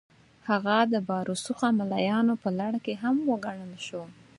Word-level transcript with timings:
هغه 0.49 0.77
د 0.91 0.93
با 1.07 1.17
رسوخه 1.29 1.67
ملایانو 1.79 2.33
په 2.43 2.49
لړ 2.59 2.73
کې 2.85 2.93
هم 3.03 3.15
وګڼل 3.31 3.73
شو. 3.87 4.03